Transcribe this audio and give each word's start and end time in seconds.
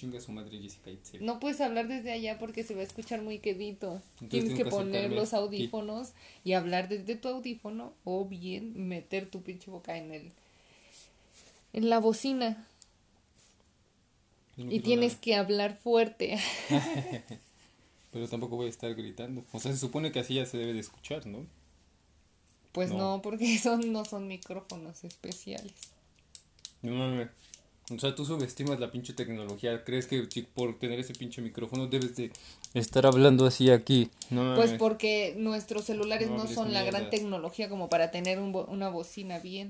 Chinga 0.00 0.18
su 0.18 0.32
madre 0.32 0.58
Jessica 0.58 0.90
Itzel. 0.90 1.22
No 1.22 1.38
puedes 1.40 1.60
hablar 1.60 1.86
desde 1.86 2.10
allá 2.10 2.38
porque 2.38 2.64
se 2.64 2.74
va 2.74 2.80
a 2.80 2.84
escuchar 2.84 3.20
muy 3.20 3.38
quedito. 3.38 4.00
Entonces 4.14 4.30
Tienes 4.30 4.54
que 4.54 4.64
que 4.64 4.70
poner 4.70 5.12
los 5.12 5.34
audífonos 5.34 6.12
y 6.42 6.54
hablar 6.54 6.88
desde 6.88 7.16
tu 7.16 7.28
audífono 7.28 7.92
o 8.04 8.24
bien 8.24 8.88
meter 8.88 9.28
tu 9.28 9.42
pinche 9.42 9.70
boca 9.70 9.98
en 9.98 10.12
el 10.12 10.32
en 11.74 11.90
la 11.90 11.98
bocina 11.98 12.66
no 14.56 14.72
y 14.72 14.80
tienes 14.80 15.12
nada. 15.12 15.20
que 15.20 15.34
hablar 15.34 15.76
fuerte. 15.76 16.38
Pero 18.10 18.26
tampoco 18.26 18.56
voy 18.56 18.68
a 18.68 18.70
estar 18.70 18.94
gritando. 18.94 19.44
O 19.52 19.60
sea, 19.60 19.70
se 19.70 19.78
supone 19.78 20.12
que 20.12 20.20
así 20.20 20.34
ya 20.34 20.46
se 20.46 20.56
debe 20.56 20.72
de 20.72 20.80
escuchar, 20.80 21.26
¿no? 21.26 21.46
Pues 22.72 22.90
No. 22.90 23.16
no, 23.16 23.22
porque 23.22 23.58
son 23.62 23.92
no 23.92 24.06
son 24.06 24.28
micrófonos 24.28 25.04
especiales. 25.04 25.74
No 26.80 26.92
mames. 26.94 27.28
O 27.92 27.98
sea, 27.98 28.14
tú 28.14 28.24
subestimas 28.24 28.78
la 28.80 28.90
pinche 28.90 29.12
tecnología. 29.12 29.84
¿Crees 29.84 30.06
que 30.06 30.26
si 30.30 30.42
por 30.42 30.78
tener 30.78 30.98
ese 31.00 31.12
pinche 31.12 31.42
micrófono 31.42 31.86
debes 31.88 32.16
de 32.16 32.30
estar 32.72 33.04
hablando 33.04 33.44
así 33.46 33.70
aquí? 33.70 34.08
No. 34.30 34.54
Pues 34.54 34.72
porque 34.78 35.34
nuestros 35.36 35.84
celulares 35.84 36.30
No 36.30 36.38
no 36.38 36.46
son 36.46 36.72
la 36.72 36.84
gran 36.84 37.10
tecnología 37.10 37.68
como 37.68 37.88
para 37.88 38.10
tener 38.10 38.38
un 38.38 38.52
bo- 38.52 38.66
una 38.70 38.88
bocina 38.88 39.38
bien. 39.40 39.68